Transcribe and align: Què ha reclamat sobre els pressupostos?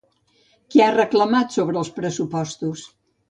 Què 0.75 0.81
ha 0.85 0.95
reclamat 0.95 1.53
sobre 1.57 1.79
els 1.83 1.93
pressupostos? 1.99 2.89